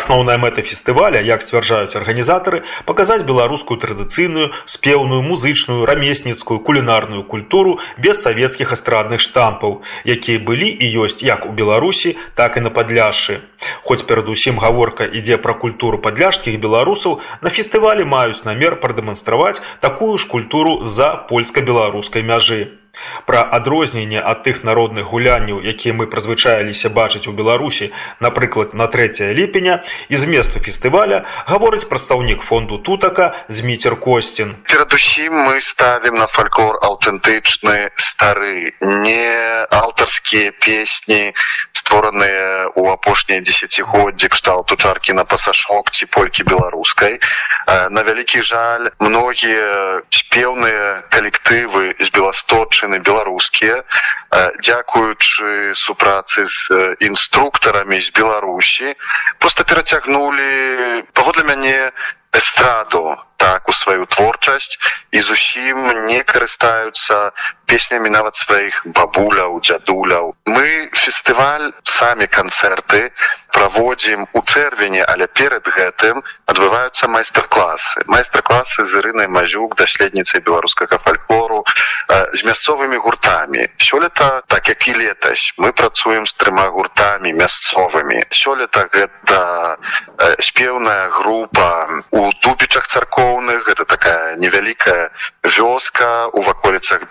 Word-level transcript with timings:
Асноўная 0.00 0.38
мэта 0.40 0.62
фестываля, 0.64 1.20
як 1.20 1.42
сцвярджаюць 1.44 1.92
арганізатары, 1.98 2.62
паказаць 2.88 3.26
беларускую 3.28 3.76
традыцыйную, 3.82 4.46
спеўную, 4.64 5.20
музычную, 5.20 5.84
рамесніцкую, 5.84 6.56
кулінарную 6.64 7.20
культуру 7.28 7.76
без 8.00 8.22
савецкіх 8.24 8.72
эстрадных 8.72 9.20
штампаў, 9.20 9.84
якія 10.08 10.40
былі 10.40 10.72
і 10.72 10.88
ёсць 11.04 11.20
як 11.20 11.44
у 11.44 11.52
Беларусі, 11.52 12.16
так 12.32 12.56
і 12.56 12.64
на 12.64 12.72
падляшы. 12.72 13.44
Хоць 13.84 14.08
перадусім 14.08 14.56
гаворка 14.64 15.04
ідзе 15.04 15.36
пра 15.36 15.52
культуру 15.52 16.00
падляшскіх 16.00 16.56
беларусаў, 16.56 17.20
на 17.44 17.52
фестывалі 17.52 18.08
маюць 18.08 18.40
намер 18.48 18.80
прадэманстраваць 18.80 19.60
такую 19.84 20.16
ж 20.16 20.24
культуру 20.32 20.80
з-за 20.88 21.28
польска-беларускай 21.28 22.24
мяжы. 22.24 22.79
Пра 23.26 23.42
адрозненне 23.42 24.20
ад 24.20 24.42
тых 24.42 24.64
народных 24.64 25.10
гулянняў, 25.14 25.60
якія 25.62 25.94
мы 25.94 26.06
прызвычаіліся 26.10 26.90
бачыць 26.90 27.28
у 27.30 27.32
Беларусі, 27.32 27.92
напрыклад, 28.20 28.74
на 28.74 28.86
3 28.86 29.32
ліпеня 29.32 29.82
і 30.08 30.16
зместу 30.16 30.58
фестываля 30.60 31.24
гаворыць 31.46 31.84
прадстаўнік 31.84 32.42
фонду 32.42 32.78
тутака 32.78 33.34
зміцер 33.48 33.96
Косцін. 33.96 34.56
Перадусім 34.66 35.32
мы 35.32 35.60
ставім 35.60 36.14
на 36.18 36.26
фальклор 36.26 36.78
аўтэнтычны 36.82 37.90
стары, 37.96 38.74
не 38.80 39.30
аўтарскія 39.70 40.52
песні, 40.58 41.32
створаныя 41.72 42.74
ў 42.74 42.92
апошнія 42.92 43.40
дзесяцігоддзі 43.40 44.28
кшталту 44.28 44.76
чаркі 44.76 45.14
на 45.14 45.24
пасашок 45.24 45.90
ці 45.90 46.06
полькі 46.06 46.44
беларускай. 46.44 47.20
На 47.66 48.02
вялікі 48.02 48.42
жаль, 48.42 48.90
многія 48.98 50.02
спеўныя 50.30 51.02
калектывы 51.10 51.94
з 51.98 52.08
беласточы 52.14 52.80
жанчыны 52.80 52.98
беларускія 53.04 53.84
дзякуючы 54.62 55.74
супрацы 55.74 56.46
з 56.46 56.96
інструктарамі 57.00 58.00
з 58.00 58.10
беларусі 58.12 58.94
просто 59.38 59.64
перацягнули 59.64 61.02
паводле 61.12 61.44
мяне 61.44 61.92
эстраду 62.32 63.18
так 63.36 63.68
у 63.68 63.72
сваю 63.72 64.06
творчасць 64.06 64.78
і 65.10 65.20
зусім 65.20 66.06
не 66.06 66.22
карыстаюцца 66.22 67.32
песнямі 67.70 68.10
нават 68.10 68.34
сваіх 68.34 68.82
бабуляў 68.98 69.60
дзядуляў. 69.62 70.34
Мы 70.46 70.90
фестываль 70.90 71.70
самі 71.86 72.26
канцэрты 72.26 73.12
праводзім 73.54 74.26
у 74.34 74.42
чэрвені 74.42 75.06
але 75.06 75.26
перад 75.26 75.62
гэтым 75.70 76.22
адбываюцца 76.50 77.06
майстар-класы. 77.06 78.02
Майстар-класы 78.10 78.86
з 78.90 78.98
ірынай 78.98 79.28
мазюк 79.30 79.76
даследніцай 79.78 80.42
беларускага 80.42 80.98
фальклору 80.98 81.62
з 82.34 82.42
мясцовымі 82.42 82.98
гуртамі. 82.98 83.68
Сёлета 83.78 84.42
так 84.46 84.68
як 84.68 84.88
і 84.88 84.94
летась 84.98 85.54
мы 85.56 85.72
працуем 85.72 86.26
з 86.26 86.34
трыма 86.34 86.66
гуртамі 86.74 87.32
мясцовымі. 87.32 88.18
Сёлета 88.34 88.88
гэта 88.90 89.78
спеўная 90.42 91.08
група 91.10 92.02
у 92.10 92.32
тупічах 92.42 92.86
царкоўных. 92.86 93.62
Гэта 93.68 93.84
такая 93.84 94.36
невялікая 94.36 95.10
вёска 95.44 96.26
у 96.34 96.42
ваколіцах 96.42 97.06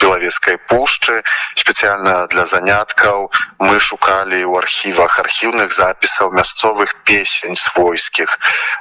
белавескай 0.50 0.58
пушчы 0.68 1.24
спецыяльна 1.56 2.28
для 2.28 2.48
заняткаў 2.48 3.30
мы 3.60 3.80
шукалі 3.80 4.42
ў 4.42 4.58
архівах 4.58 5.20
архіўных 5.20 5.74
запісаў 5.74 6.32
мясцовых 6.32 6.90
песень 7.06 7.56
свойскіх 7.56 8.30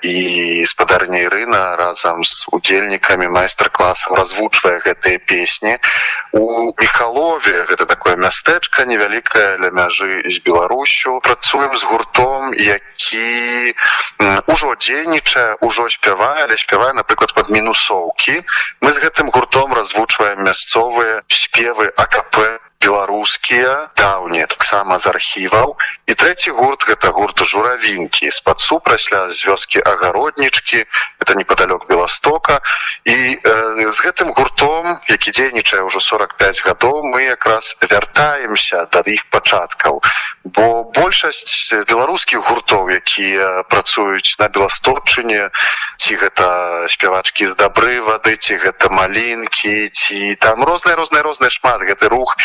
і 0.02 0.64
спадарня 0.66 1.20
ірына 1.27 1.77
разам 1.77 2.25
з 2.25 2.47
удзельнікамі 2.52 3.28
майстар-класаў 3.28 4.16
развучвае 4.16 4.80
гэтыя 4.80 5.19
песні 5.19 5.77
у 6.33 6.72
міхалове 6.78 7.66
гэта 7.69 7.86
такое 7.86 8.16
мястэчка 8.16 8.84
невялікая 8.86 9.58
ля 9.58 9.70
мяжы 9.70 10.22
з 10.28 10.38
беларусю 10.44 11.20
працуем 11.20 11.77
з 11.77 11.84
гуртом 11.84 12.54
які 12.54 13.75
ужо 14.47 14.75
дзейнічае 14.78 15.59
ужо 15.60 15.88
спявае 15.88 16.44
але 16.48 16.56
спявае 16.56 16.93
напрыклад 16.94 17.34
под 17.34 17.50
мінусоўкі 17.50 18.41
мы 18.81 18.93
з 18.93 18.98
гэтым 19.03 19.31
гуртом 19.31 19.75
развучваем 19.75 20.44
мясцовыя 20.44 21.22
спевы 21.28 21.57
акп 21.66 22.36
беларускія 22.80 23.91
даўнія 23.96 24.46
таксама 24.46 24.98
з 25.02 25.10
архіваў 25.10 25.74
і 26.06 26.14
трэці 26.14 26.54
гурт 26.54 26.86
гэта 26.86 27.10
гурт 27.10 27.42
журавінкі 27.42 28.30
з-пад 28.30 28.62
супрасля 28.62 29.26
з 29.34 29.46
вёскі 29.50 29.82
агароднічкі 29.82 30.84
это 31.19 31.34
непадалёк 31.34 31.88
беластока 31.91 32.60
і 33.04 33.19
э, 33.34 33.92
з 33.92 33.98
гэтым 33.98 34.30
гуртом 34.32 35.02
які 35.10 35.34
дзейнічае 35.34 35.82
ўжо 35.91 36.00
45 36.00 36.62
гадоў 36.64 37.02
мы 37.02 37.26
якраз 37.26 37.75
вяртаемся 37.82 38.86
да 38.94 39.02
іх 39.06 39.26
пачаткаў 39.34 40.00
бо 40.54 40.84
большасць 40.94 41.72
беларускіх 41.88 42.41
гуртоў 42.48 42.91
якія 42.91 43.64
працуюць 43.69 44.36
на 44.38 44.48
беластопчыне 44.48 45.50
ці 45.98 46.16
гэта 46.22 46.47
спявачкі 46.88 47.48
з 47.50 47.54
дабры 47.59 48.00
вады 48.00 48.36
ці 48.36 48.56
гэта 48.62 48.88
малінкі 48.88 49.91
ці 49.91 50.34
там 50.41 50.62
розныя 50.64 50.97
розныя 50.97 51.22
розныя 51.22 51.50
шмат. 51.50 51.82
Гэты 51.88 52.08
рух 52.08 52.37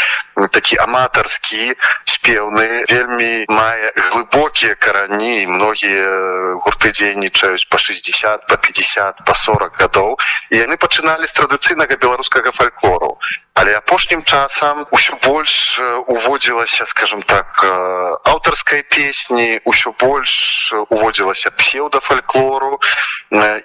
такі 0.51 0.77
аматарскі 0.83 1.75
спеўны 2.09 2.85
вельмі 2.89 3.45
мае 3.49 3.93
глыбокія 3.95 4.75
карані. 4.75 5.47
Многія 5.47 6.57
гурты 6.65 6.91
дзейнічаюць 6.91 7.67
по 7.69 7.77
60 7.77 8.47
по 8.47 8.57
50 8.57 9.23
по 9.25 9.35
40 9.35 9.79
гадоў. 9.79 10.17
І 10.49 10.65
яны 10.65 10.77
пачыналі 10.77 11.27
з 11.27 11.33
традыцыйнага 11.37 11.97
беларускага 11.97 12.51
фальклору. 12.51 13.17
Але 13.53 13.77
апошнім 13.77 14.23
часам 14.23 14.85
усё 14.91 15.13
больш 15.21 15.79
уводзілася 16.07 16.85
скажем 16.85 17.21
так 17.23 17.63
аўтарскай 18.23 18.83
песні 18.83 19.59
ўсё 19.65 19.93
больш 19.99 20.33
уводзілася 20.89 21.51
псеўдафальклору 21.57 22.79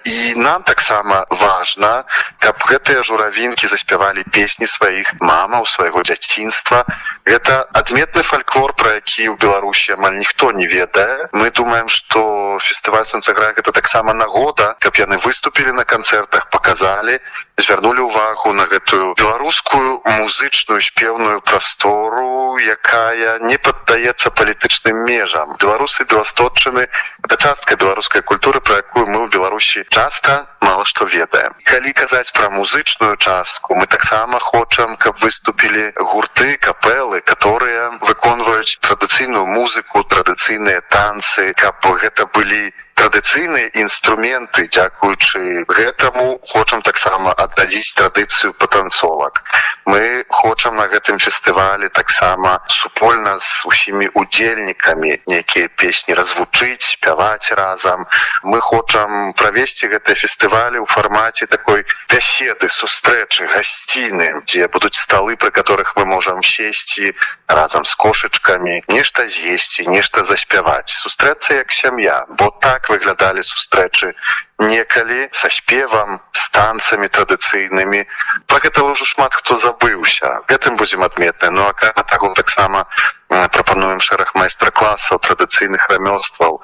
і 0.05 0.17
нам 0.35 0.63
таксама 0.63 1.25
важна 1.29 2.03
каб 2.39 2.55
гэтыя 2.71 3.03
журавінкі 3.03 3.67
заспявалі 3.67 4.23
песні 4.31 4.65
сваіх 4.65 5.13
мамаў 5.19 5.65
свайго 5.65 6.03
дзяцінства 6.03 6.85
это 7.25 7.67
адметны 7.73 8.23
фальклор 8.23 8.73
про 8.73 8.95
які 8.99 9.29
ў 9.29 9.35
беларусі 9.37 9.97
амаль 9.97 10.17
ніхто 10.17 10.51
не 10.51 10.67
ведае 10.67 11.29
мы 11.33 11.51
думаем 11.51 11.89
что 11.89 12.59
фестываль 12.61 13.05
сонцаграк 13.05 13.59
это 13.59 13.71
таксама 13.71 14.13
нагода 14.13 14.75
каб 14.79 14.95
яны 14.95 15.17
выступілі 15.25 15.71
на 15.77 15.83
канцэртах 15.83 16.49
показалі 16.49 17.19
звярнулі 17.59 18.01
увагу 18.07 18.53
на 18.53 18.65
гэтую 18.71 19.13
беларускую 19.19 20.01
музычную 20.05 20.81
спеўную 20.81 21.41
прастору 21.41 22.57
якая 22.59 23.39
не 23.39 23.57
паддаецца 23.57 24.31
палітычным 24.31 25.03
межам. 25.05 25.55
Беларусы 25.59 26.05
беласточчыны 26.05 26.87
это 27.23 27.37
частка 27.37 27.75
беларускай 27.75 28.21
культуры 28.21 28.61
про 28.61 28.81
якую 28.83 29.05
мы 29.07 29.25
ў 29.25 29.29
беларусі 29.29 29.85
часта 29.89 30.47
мало 30.61 30.85
што 30.85 31.05
ведаем. 31.05 31.55
Калі 31.63 31.93
казаць 31.93 32.31
пра 32.31 32.49
музычную 32.49 33.15
частку 33.17 33.75
мы 33.75 33.87
таксама 33.87 34.39
хочам 34.39 34.95
каб 34.97 35.19
выступілі 35.21 35.93
гурты 35.95 36.57
капелы 36.57 37.21
которые 37.21 37.99
выконваюць 38.01 38.77
традыцыйную 38.81 39.45
музыку 39.45 40.03
традыцыйныя 40.03 40.81
танцы 40.89 41.53
каб 41.53 41.83
гэта 42.03 42.25
былі 42.25 42.71
традыцыйныя 42.99 43.71
інструменты 43.79 44.67
дзякуючы 44.67 45.63
гэтаму 45.71 46.43
хочам 46.51 46.81
таксама 46.83 47.31
аддадзіць 47.31 47.95
традыцыю 47.95 48.51
патанцовак. 48.59 49.39
Мы 49.85 50.25
хочам 50.27 50.75
на 50.75 50.87
гэтым 50.91 51.17
фестывалі 51.17 51.87
таксама 51.95 52.59
супольна 52.67 53.39
з 53.39 53.47
усімі 53.71 54.09
удзельнікамі 54.19 55.15
нейкія 55.31 55.69
песні 55.79 56.13
развучыць 56.19 56.99
спяваць 56.99 57.55
разам. 57.55 58.03
Мы 58.43 58.59
хочам 58.59 59.31
правесці 59.33 59.87
гэтыя 59.95 60.19
фестывалі 60.19 60.83
ў 60.83 60.87
фармаце 60.91 61.47
такой 61.47 61.87
бяседы 62.11 62.67
сустрэчы 62.67 63.47
гасціны 63.47 64.43
дзе 64.43 64.67
будуць 64.67 64.99
сталы 64.99 65.39
пры 65.39 65.55
которых 65.55 65.95
мы 65.95 66.03
можам 66.03 66.43
сесці 66.43 67.15
разам 67.47 67.87
з 67.87 67.95
кошачкамі 67.95 68.83
нешта 68.91 69.29
з'есці 69.31 69.87
нешта 69.87 70.27
заспяваць. 70.27 70.91
Сустрэцца 70.91 71.63
як 71.63 71.71
сям'я 71.71 72.25
бо 72.27 72.51
так 72.59 72.88
выглядалі 72.89 73.43
сустрэчы 73.45 74.13
некалі 74.59 75.29
са 75.31 75.49
спевам 75.49 76.19
з 76.35 76.49
танцамі 76.51 77.07
традыцыйнымі. 77.07 78.03
Про 78.47 78.59
гэта 78.59 78.83
ўжо 78.83 79.05
шмат 79.05 79.33
хто 79.33 79.57
забыўся. 79.57 80.43
Гэтым 80.51 80.75
будзем 80.75 81.03
адметны. 81.03 81.49
Ну 81.49 81.63
а 81.63 81.73
так 81.73 82.21
таксама 82.35 82.87
прапануем 83.29 84.01
шэраг 84.01 84.33
майстра-класаў 84.33 85.21
традыцыйных 85.21 85.85
рамёстваў 85.87 86.59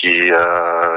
які 0.00 0.28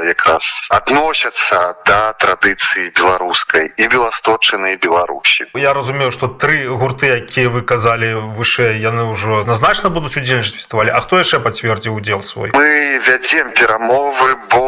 якраз 0.08 0.44
адносяцца 0.70 1.76
да 1.88 2.12
традыцыі 2.20 2.92
беларускай 2.96 3.72
і 3.76 3.88
беласточыны 3.88 4.72
і 4.72 4.76
беларусі. 4.76 5.48
Я 5.54 5.72
разумею 5.72 6.12
что 6.12 6.28
тры 6.28 6.68
гурты 6.68 7.08
якія 7.24 7.48
вы 7.48 7.62
казалі 7.62 8.36
вышэй 8.36 8.80
яны 8.80 9.08
ўжо 9.12 9.44
назначна 9.44 9.88
будуць 9.88 10.16
удзельнічаць 10.16 10.60
фестывалі. 10.60 10.92
А 10.92 11.00
хто 11.00 11.18
яшчэ 11.20 11.40
пацвердзіў 11.40 11.96
удзел 11.96 12.22
свой? 12.24 12.52
Мы 12.52 13.00
вядзем 13.00 13.52
перамовы 13.52 14.36
бо 14.52 14.63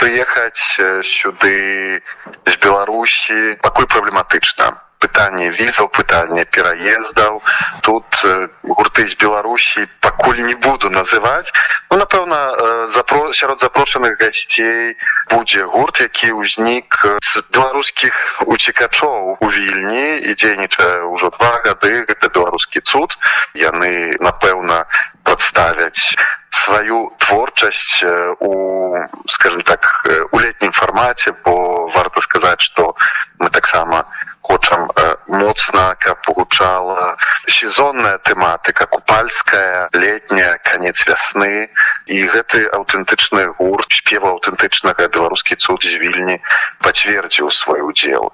прыехаць 0.00 0.80
сюды 1.04 2.00
з 2.46 2.54
беларусі 2.64 3.56
пакуль 3.64 3.88
праблематычна 3.96 4.72
пытанне 5.00 5.48
візаў 5.56 5.88
пытанне 5.96 6.44
пераездаў 6.56 7.40
тут 7.86 8.20
гурты 8.64 9.08
з 9.12 9.16
беларусі 9.20 9.86
пакуль 10.00 10.40
не 10.44 10.56
буду 10.66 10.90
называць 10.90 11.52
ну 11.90 12.00
напэўна 12.00 12.40
запро 12.96 13.32
сярод 13.32 13.60
запрошаных 13.60 14.18
гасцей 14.20 14.96
будзе 15.30 15.64
гурт 15.64 16.00
які 16.00 16.32
ўзнік 16.40 17.00
з 17.30 17.42
беларускіх 17.52 18.42
уцікачоў 18.46 19.36
у 19.40 19.46
вільні. 19.46 20.18
І 20.28 20.34
дзейнічае 20.34 21.04
ўжо 21.12 21.30
два 21.36 21.60
гады 21.64 22.04
гэта 22.08 22.28
беларускі 22.28 22.80
цуд. 22.80 23.16
Яны 23.54 24.16
напэўна 24.20 24.84
прадставяць 25.24 26.16
сваю 26.50 27.10
творчасць 27.18 28.02
у 28.40 28.54
скажем 29.26 29.62
так 29.62 30.06
у 30.32 30.38
летнім 30.38 30.72
фармаце 30.72 31.32
бо 31.44 31.88
варта 31.94 32.20
сказаць 32.20 32.60
што 32.60 32.94
мы 33.38 33.50
таксама 33.50 34.04
хочам 34.50 34.90
моцна 35.26 35.94
каб 35.98 36.22
пагучала 36.26 37.16
сезонная 37.46 38.18
тэматыка 38.18 38.86
купальская 38.86 39.88
летняя 39.92 40.58
канец 40.64 41.06
вясны 41.06 41.68
і 42.06 42.26
гэты 42.34 42.66
аўтэнтычны 42.78 43.46
гурт 43.58 43.92
спева 43.92 44.32
аўтэнтычнага 44.34 45.08
беларускі 45.08 45.54
цуд 45.54 45.84
з 45.84 46.00
вільні 46.02 46.40
пацвердзіў 46.82 47.50
свой 47.50 47.80
удзел. 47.86 48.32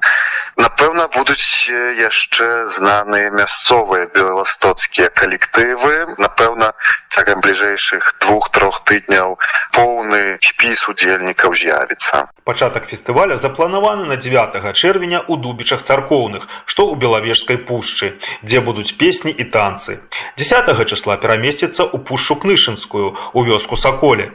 Напэўна 0.57 1.09
будуць 1.13 1.69
яшчэ 2.01 2.49
знаныя 2.79 3.31
мясцовыя 3.31 4.07
беластоцкія 4.15 5.11
калектывы. 5.11 6.17
Напэўна 6.17 6.73
цягам 7.11 7.45
бліжэйшых 7.45 8.15
двух-трох 8.21 8.85
тыдняў 8.89 9.37
поўны 9.73 9.96
спіс 10.43 10.89
удзельнікаў 10.89 11.55
з'явіцца. 11.55 12.33
Пачатак 12.45 12.89
фестываля 12.91 13.37
запланаваны 13.37 14.07
на 14.07 14.17
9 14.17 14.73
чэрвеня 14.75 15.23
у 15.29 15.37
дубічах 15.37 15.83
царкоўных 15.83 16.49
што 16.65 16.89
ў 16.89 16.97
белавежскай 16.97 17.59
пушчы 17.59 18.17
дзе 18.43 18.61
будуць 18.61 18.97
песні 18.97 19.31
і 19.31 19.45
танцы. 19.45 20.01
10 20.37 20.89
числа 20.89 21.17
перамесціцца 21.17 21.85
ў 21.85 21.97
пушчу 22.01 22.37
кнышынскую 22.37 23.17
у 23.33 23.41
вёску 23.45 23.77
саколе 23.77 24.33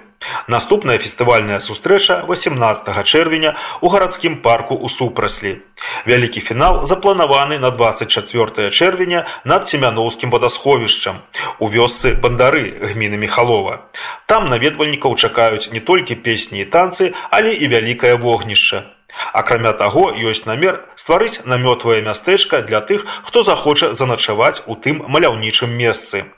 Наступная 0.48 0.98
фестывальная 0.98 1.60
сустрэча 1.60 2.22
18 2.28 3.06
чэрвеня 3.06 3.56
ў 3.82 3.88
гарадскім 3.90 4.42
парку 4.46 4.78
ў 4.78 4.86
супраслі. 4.90 5.66
Вялікі 6.06 6.42
фінал 6.46 6.86
запланаваны 6.86 7.58
на 7.58 7.72
24 7.74 8.70
чэрвеня 8.70 9.26
над 9.44 9.68
семяноўскім 9.68 10.30
вадасховішчам 10.30 11.22
у 11.58 11.70
вёсцы 11.70 12.14
бандары 12.14 12.70
гміны 12.94 13.18
мехалова. 13.18 13.90
Там 14.26 14.50
наведвальнікаў 14.50 15.18
чакаюць 15.18 15.74
не 15.74 15.82
толькі 15.82 16.16
песні 16.16 16.62
і 16.62 16.70
танцы, 16.70 17.14
але 17.30 17.54
і 17.54 17.68
вялікае 17.68 18.16
вогнішча. 18.16 18.86
Акрамя 19.34 19.74
таго, 19.74 20.12
ёсць 20.14 20.46
намер 20.46 20.86
стварыць 20.96 21.44
намётвае 21.46 22.02
мястэчка 22.06 22.62
для 22.62 22.82
тых, 22.82 23.10
хто 23.24 23.44
захоча 23.44 23.94
заначаваць 23.94 24.64
у 24.68 24.76
тым 24.76 25.04
маляўнічым 25.08 25.74
месцы. 25.74 26.30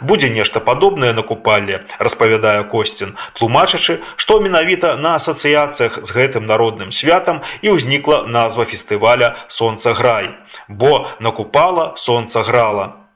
Будзе 0.00 0.28
нешта 0.30 0.60
падобнае 0.60 1.12
на 1.12 1.22
купалле, 1.22 1.82
распавядае 1.98 2.62
Косцін, 2.72 3.16
тлумачачы, 3.38 3.98
што 4.16 4.40
менавіта 4.40 4.94
на 4.96 5.16
асацыяцыях 5.18 5.98
з 6.04 6.10
гэтым 6.18 6.46
народным 6.46 6.92
святам 6.92 7.42
і 7.62 7.74
ўзнікла 7.76 8.24
назва 8.26 8.64
фестываля 8.64 9.34
сонца 9.48 9.92
грай, 9.98 10.32
бо 10.68 11.06
накупала 11.20 11.92
сонца 11.96 12.42
грала. 12.42 13.07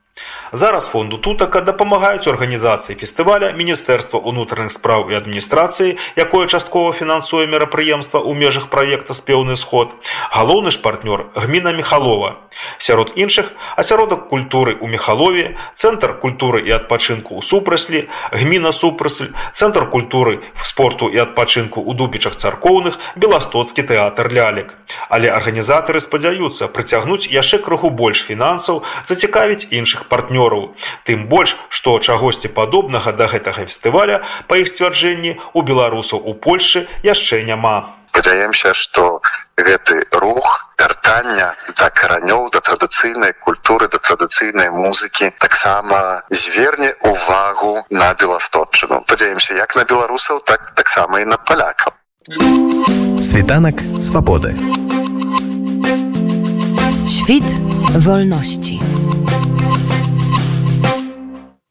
Зараз 0.55 0.87
фонду 0.87 1.17
тутака 1.17 1.61
дапамагаюць 1.65 2.29
арганізацыі 2.29 2.93
фестываля 3.01 3.47
міністэрства 3.57 4.21
ўнутраных 4.21 4.69
спраў 4.69 5.09
і 5.09 5.17
адміністрацыі, 5.17 5.97
якое 6.13 6.45
часткова 6.45 6.93
фінансуе 6.93 7.49
мерапрыемства 7.49 8.21
ў 8.21 8.37
межах 8.37 8.69
праекта 8.69 9.17
спеўны 9.17 9.57
сход. 9.57 9.97
Галоўны 10.29 10.69
ж 10.69 10.77
партнёр 10.85 11.33
гміна 11.33 11.73
Мехалова. 11.73 12.37
Сярод 12.77 13.17
іншых 13.17 13.49
асяродак 13.73 14.29
культуры 14.29 14.77
ў 14.77 14.85
Мехалове, 14.93 15.57
цэнтр 15.73 16.21
культуры 16.21 16.61
і 16.61 16.77
адпачынку 16.77 17.33
ў 17.33 17.41
супраслі, 17.41 18.05
гміна 18.29 18.69
супрасль, 18.69 19.33
цэнтр 19.57 19.89
культуры 19.89 20.45
спорту 20.61 21.09
і 21.09 21.17
адпачынку 21.25 21.81
ў 21.81 21.97
дубічах 21.97 22.37
царкоўных, 22.37 23.01
беластоцкі 23.17 23.81
тэатр 23.89 24.29
лялек. 24.29 24.77
Але 25.09 25.33
арганізатары 25.33 25.97
спадзяюцца 25.97 26.69
прыцягнуць 26.69 27.25
яшчэ 27.25 27.57
крыху 27.57 27.89
больш 27.89 28.21
фінансаў, 28.21 28.85
зацікавіць 29.09 29.73
іншых 29.73 30.02
партнёраў. 30.09 30.75
Тым 31.05 31.27
больш, 31.27 31.55
што 31.69 31.99
чагосьці 31.99 32.47
падобнага 32.47 33.11
да 33.11 33.27
гэтага 33.27 33.65
фестываля, 33.65 34.21
па 34.47 34.57
іх 34.57 34.67
сцвярджэнні, 34.67 35.39
у 35.53 35.61
беларусаў 35.61 36.19
у 36.19 36.33
Польшчы 36.33 36.87
яшчэ 37.03 37.43
няма. 37.43 38.03
Спадзяемся, 38.13 38.73
што 38.77 39.21
гэты 39.57 40.05
рух 40.13 40.69
вяртання 40.77 41.55
да 41.73 41.89
каранёў 41.89 42.51
да 42.53 42.61
традыцыйнай 42.61 43.33
культуры 43.33 43.89
да 43.89 43.97
традыцыйнай 43.97 44.69
музыкі 44.69 45.31
таксама 45.39 46.21
зверне 46.29 46.93
увагу 47.01 47.85
на 47.89 48.13
беластотчыну. 48.13 49.01
Падзяемся 49.09 49.57
як 49.57 49.75
на 49.75 49.83
беларусаў, 49.83 50.45
так 50.45 50.73
таксама 50.77 51.21
і 51.21 51.25
на 51.25 51.37
палякаў. 51.37 51.93
Світанак 53.21 53.81
свабоды. 53.99 54.53
Świt 57.07 57.49
wolności. 58.05 58.92